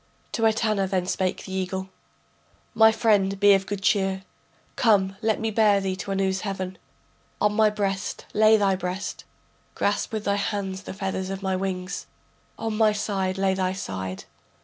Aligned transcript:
To 0.31 0.47
Etana 0.47 0.87
then 0.87 1.05
spake 1.05 1.45
the 1.45 1.53
eagle: 1.53 1.89
My 2.73 2.91
friend, 2.91 3.39
be 3.39 3.53
of 3.53 3.67
good 3.67 3.83
cheer. 3.83 4.23
Come, 4.75 5.15
let 5.21 5.39
me 5.39 5.51
bear 5.51 5.79
thee 5.79 5.95
to 5.97 6.09
Anu's 6.09 6.41
heaven, 6.41 6.79
On 7.39 7.53
my 7.53 7.69
breast 7.69 8.25
lay 8.33 8.57
thy 8.57 8.75
breast, 8.75 9.25
Grasp 9.75 10.11
with 10.11 10.23
thy 10.23 10.37
hands 10.37 10.81
the 10.81 10.95
feathers 10.95 11.29
of 11.29 11.43
my 11.43 11.55
wings. 11.55 12.07
On 12.57 12.75
my 12.75 12.93
side 12.93 13.37
lay 13.37 13.53
thy 13.53 13.73
side. 13.73 14.23